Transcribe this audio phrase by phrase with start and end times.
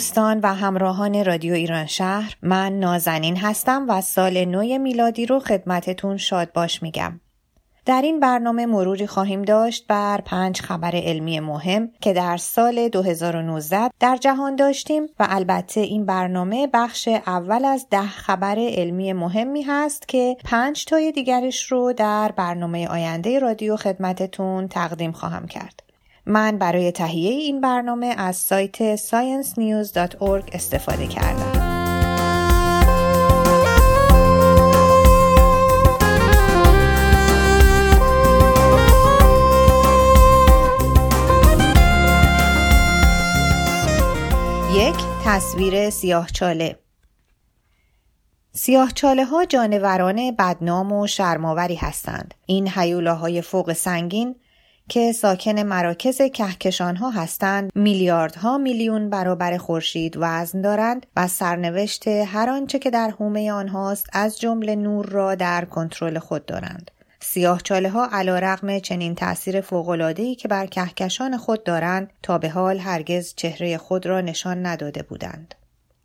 [0.00, 6.16] دوستان و همراهان رادیو ایران شهر من نازنین هستم و سال نو میلادی رو خدمتتون
[6.16, 7.20] شاد باش میگم.
[7.86, 13.90] در این برنامه مروری خواهیم داشت بر پنج خبر علمی مهم که در سال 2019
[14.00, 20.08] در جهان داشتیم و البته این برنامه بخش اول از ده خبر علمی مهمی هست
[20.08, 25.89] که پنج تای دیگرش رو در برنامه آینده رادیو خدمتتون تقدیم خواهم کرد.
[26.30, 31.70] من برای تهیه این برنامه از سایت sciencenews.org استفاده کردم.
[44.74, 46.78] یک تصویر سیاهچاله
[48.52, 52.34] سیاهچاله ها جانوران بدنام و شرماوری هستند.
[52.46, 54.36] این حیولاهای فوق سنگین
[54.90, 62.50] که ساکن مراکز کهکشان ها هستند میلیاردها میلیون برابر خورشید وزن دارند و سرنوشت هر
[62.50, 67.90] آنچه که در حومه آنهاست از جمله نور را در کنترل خود دارند سیاه چاله
[67.90, 73.34] ها علا رقم چنین تأثیر فوقلادهی که بر کهکشان خود دارند تا به حال هرگز
[73.36, 75.54] چهره خود را نشان نداده بودند.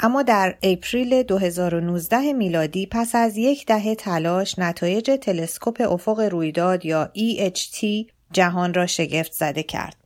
[0.00, 7.10] اما در اپریل 2019 میلادی پس از یک دهه تلاش نتایج تلسکوپ افق رویداد یا
[7.16, 7.84] EHT
[8.32, 9.96] جهان را شگفت زده کرد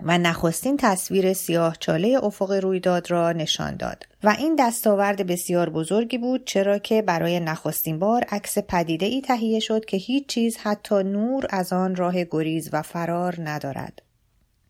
[0.00, 6.18] و نخستین تصویر سیاه چاله افق رویداد را نشان داد و این دستاورد بسیار بزرگی
[6.18, 11.02] بود چرا که برای نخستین بار عکس پدیده ای تهیه شد که هیچ چیز حتی
[11.02, 14.02] نور از آن راه گریز و فرار ندارد.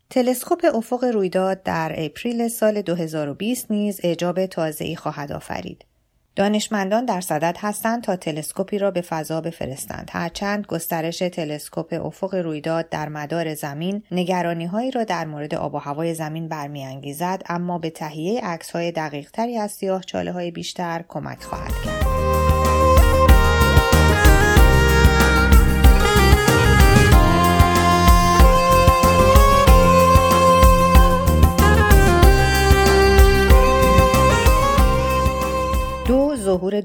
[0.09, 5.85] تلسکوپ افق رویداد در اپریل سال 2020 نیز اعجاب تازه‌ای خواهد آفرید.
[6.35, 10.09] دانشمندان در صدد هستند تا تلسکوپی را به فضا بفرستند.
[10.13, 15.77] هرچند گسترش تلسکوپ افق رویداد در مدار زمین نگرانی هایی را در مورد آب و
[15.77, 19.29] هوای زمین برمیانگیزد اما به تهیه عکس های دقیق
[19.61, 22.04] از سیاه چاله های بیشتر کمک خواهد کرد.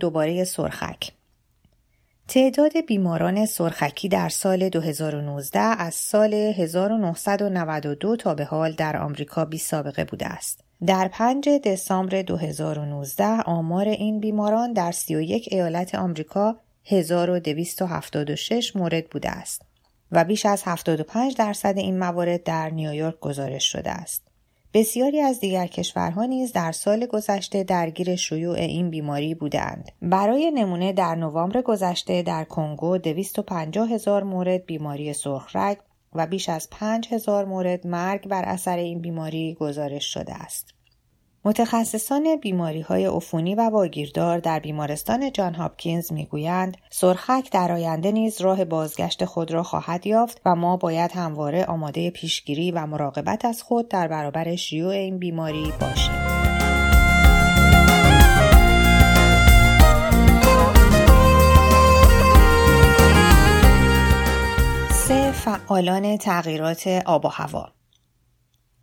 [0.00, 1.12] دوباره سرخک
[2.28, 9.58] تعداد بیماران سرخکی در سال 2019 از سال 1992 تا به حال در آمریکا بی
[9.58, 10.64] سابقه بوده است.
[10.86, 19.62] در 5 دسامبر 2019 آمار این بیماران در 31 ایالت آمریکا 1276 مورد بوده است
[20.12, 24.29] و بیش از 75 درصد این موارد در نیویورک گزارش شده است.
[24.74, 29.92] بسیاری از دیگر کشورها نیز در سال گذشته درگیر شیوع این بیماری بودند.
[30.02, 35.78] برای نمونه در نوامبر گذشته در کنگو 250 هزار مورد بیماری سرخرگ
[36.12, 40.74] و بیش از 5 هزار مورد مرگ بر اثر این بیماری گزارش شده است.
[41.44, 48.40] متخصصان بیماری های عفونی و واگیردار در بیمارستان جان هاپکینز می‌گویند سرخک در آینده نیز
[48.40, 53.62] راه بازگشت خود را خواهد یافت و ما باید همواره آماده پیشگیری و مراقبت از
[53.62, 56.30] خود در برابر شیوع این بیماری باشیم.
[65.44, 67.79] فعالان تغییرات آب و هوا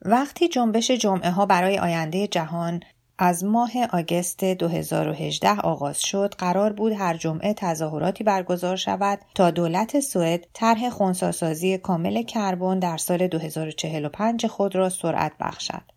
[0.02, 2.80] وقتی جنبش جمعه ها برای آینده جهان
[3.20, 10.00] از ماه آگست 2018 آغاز شد قرار بود هر جمعه تظاهراتی برگزار شود تا دولت
[10.00, 15.97] سوئد طرح خونساسازی کامل کربن در سال 2045 خود را سرعت بخشد.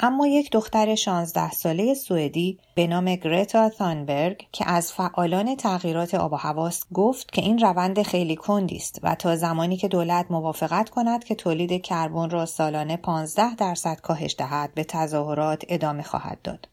[0.00, 6.32] اما یک دختر 16 ساله سوئدی به نام گرتا ثانبرگ که از فعالان تغییرات آب
[6.32, 10.90] و هواست گفت که این روند خیلی کندی است و تا زمانی که دولت موافقت
[10.90, 16.68] کند که تولید کربن را سالانه 15 درصد کاهش دهد به تظاهرات ادامه خواهد داد.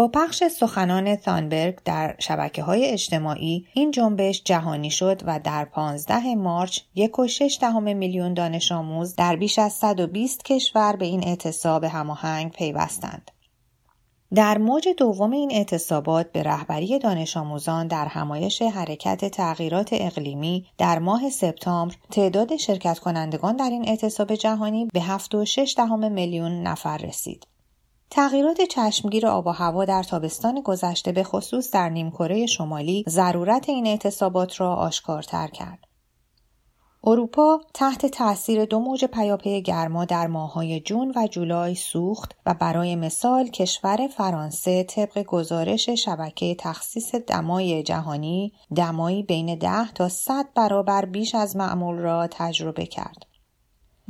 [0.00, 6.34] با پخش سخنان ثانبرگ در شبکه های اجتماعی این جنبش جهانی شد و در 15
[6.34, 13.30] مارچ 1.6 میلیون دانش آموز در بیش از 120 کشور به این اعتصاب هماهنگ پیوستند.
[14.34, 20.98] در موج دوم این اعتصابات به رهبری دانش آموزان در همایش حرکت تغییرات اقلیمی در
[20.98, 25.78] ماه سپتامبر تعداد شرکت کنندگان در این اعتصاب جهانی به 7.6
[26.10, 27.49] میلیون نفر رسید.
[28.10, 33.86] تغییرات چشمگیر آب و هوا در تابستان گذشته به خصوص در نیمکره شمالی ضرورت این
[33.86, 35.78] اعتصابات را آشکارتر کرد.
[37.04, 42.96] اروپا تحت تاثیر دو موج پیاپی گرما در ماههای جون و جولای سوخت و برای
[42.96, 51.04] مثال کشور فرانسه طبق گزارش شبکه تخصیص دمای جهانی دمایی بین 10 تا 100 برابر
[51.04, 53.29] بیش از معمول را تجربه کرد.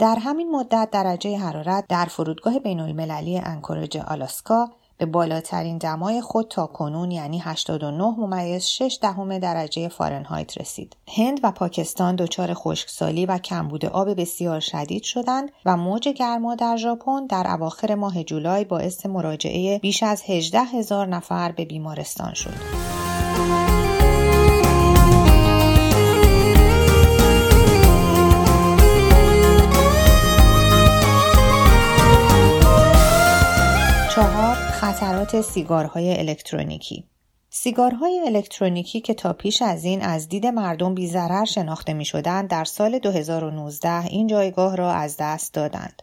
[0.00, 4.68] در همین مدت درجه حرارت در فرودگاه بین المللی انکورج آلاسکا
[4.98, 10.96] به بالاترین دمای خود تا کنون یعنی 89 ممیز 6 دهم درجه فارنهایت رسید.
[11.16, 16.76] هند و پاکستان دچار خشکسالی و کمبود آب بسیار شدید شدند و موج گرما در
[16.76, 22.54] ژاپن در اواخر ماه جولای باعث مراجعه بیش از 18 هزار نفر به بیمارستان شد.
[34.90, 37.04] خطرات سیگارهای الکترونیکی
[37.50, 42.64] سیگارهای الکترونیکی که تا پیش از این از دید مردم بیزرر شناخته می شدند در
[42.64, 46.02] سال 2019 این جایگاه را از دست دادند.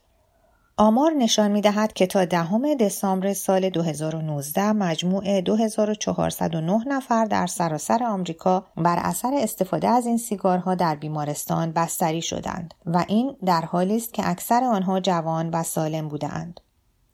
[0.78, 8.04] آمار نشان می دهد که تا دهم دسامبر سال 2019 مجموع 2409 نفر در سراسر
[8.04, 13.98] آمریکا بر اثر استفاده از این سیگارها در بیمارستان بستری شدند و این در حالی
[13.98, 16.60] است که اکثر آنها جوان و سالم بودند.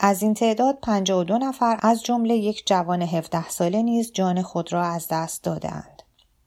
[0.06, 4.84] از این تعداد 52 نفر از جمله یک جوان 17 ساله نیز جان خود را
[4.84, 6.04] از دست دادند.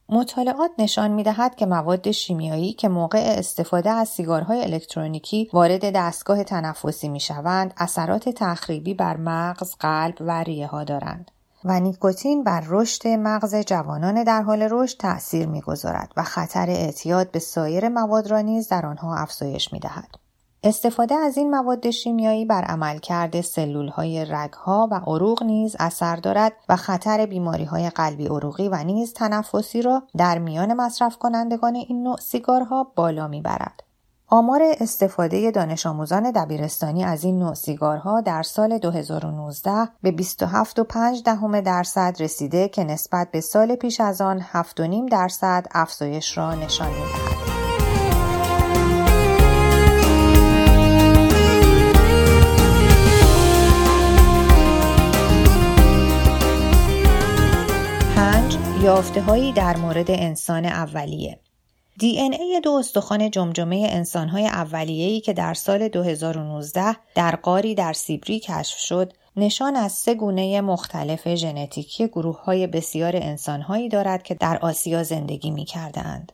[0.08, 6.44] مطالعات نشان می دهد که مواد شیمیایی که موقع استفاده از سیگارهای الکترونیکی وارد دستگاه
[6.44, 11.30] تنفسی می شوند اثرات تخریبی بر مغز، قلب و ریه ها دارند.
[11.64, 17.38] و نیکوتین بر رشد مغز جوانان در حال رشد تأثیر می‌گذارد و خطر اعتیاد به
[17.38, 20.25] سایر مواد را نیز در آنها افزایش می دهد.
[20.62, 26.16] استفاده از این مواد شیمیایی بر عملکرد سلول های رگ ها و عروق نیز اثر
[26.16, 31.74] دارد و خطر بیماری های قلبی عروقی و نیز تنفسی را در میان مصرف کنندگان
[31.74, 33.82] این نوع سیگارها بالا می‌برد.
[34.28, 41.60] آمار استفاده دانش آموزان دبیرستانی از این نوع سیگارها در سال 2019 به 27.5 دهم
[41.60, 47.35] درصد رسیده که نسبت به سال پیش از آن 7.5 درصد افزایش را نشان می‌دهد.
[58.86, 61.38] یافته هایی در مورد انسان اولیه
[61.98, 67.92] دی این ای دو استخوان جمجمه انسانهای اولیه‌ای که در سال 2019 در قاری در
[67.92, 74.34] سیبری کشف شد نشان از سه گونه مختلف ژنتیکی گروه های بسیار انسانهایی دارد که
[74.34, 76.32] در آسیا زندگی می کردند.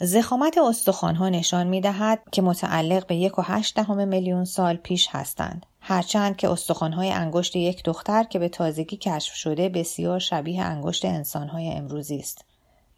[0.00, 5.08] زخامت استخوانها نشان می دهد که متعلق به یک و هشت دهم میلیون سال پیش
[5.10, 5.66] هستند.
[5.80, 11.68] هرچند که استخوانهای انگشت یک دختر که به تازگی کشف شده بسیار شبیه انگشت انسانهای
[11.68, 12.44] امروزی است.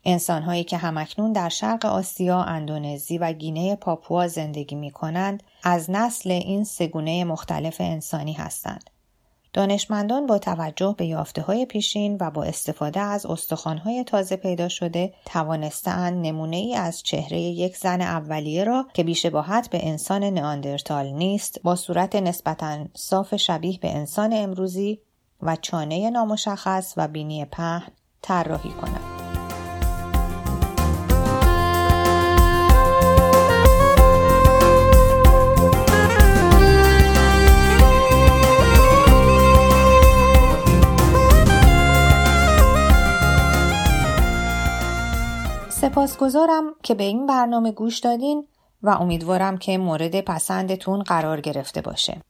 [0.05, 6.31] انسانهایی که همکنون در شرق آسیا، اندونزی و گینه پاپوا زندگی می کنند از نسل
[6.31, 8.91] این سگونه مختلف انسانی هستند.
[9.53, 15.15] دانشمندان با توجه به یافته های پیشین و با استفاده از استخوانهای تازه پیدا شده
[15.25, 21.61] توانستند نمونه ای از چهره یک زن اولیه را که بیشباهت به انسان نئاندرتال نیست
[21.63, 25.01] با صورت نسبتا صاف شبیه به انسان امروزی
[25.43, 29.12] و چانه نامشخص و بینی پهن طراحی کنند.
[46.07, 48.47] سپاسگزارم که به این برنامه گوش دادین
[48.83, 52.21] و امیدوارم که مورد پسندتون قرار گرفته باشه.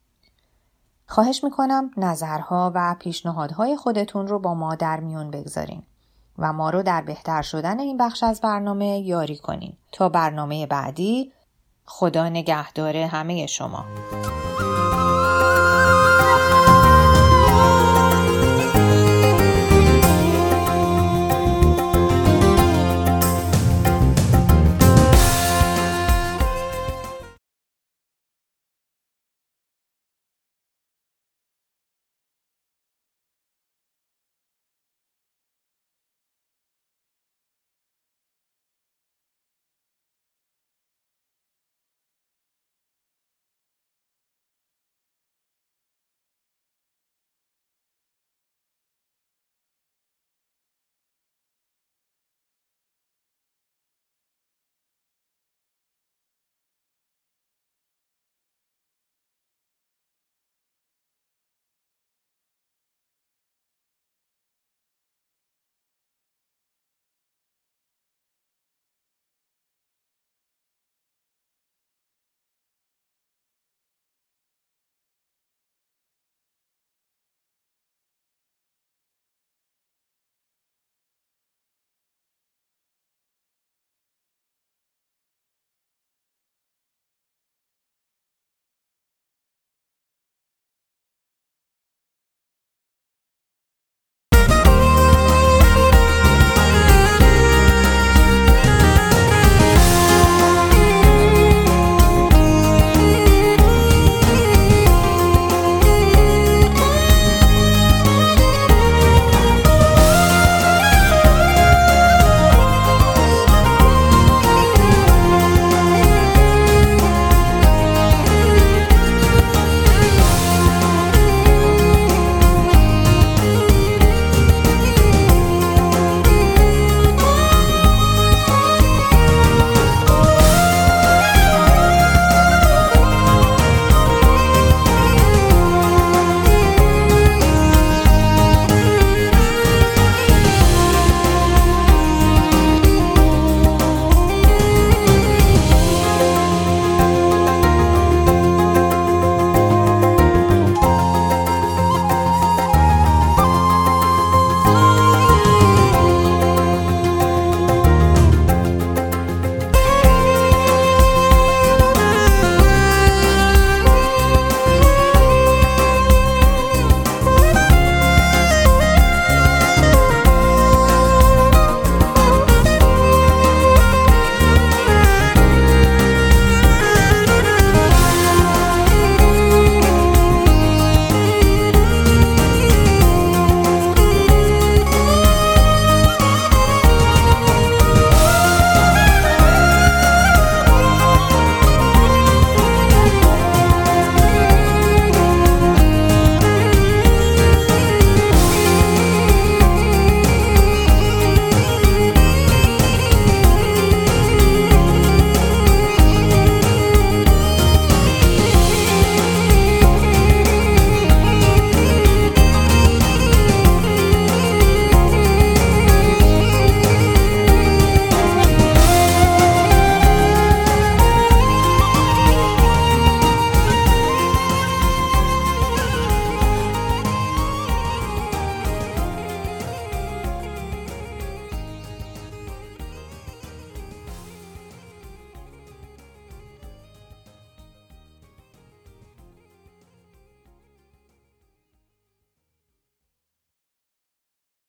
[1.06, 5.82] خواهش می‌کنم نظرها و پیشنهادهای خودتون رو با ما در میون بگذارین
[6.38, 11.32] و ما رو در بهتر شدن این بخش از برنامه یاری کنین تا برنامه بعدی
[11.84, 13.84] خدا نگهدار همه شما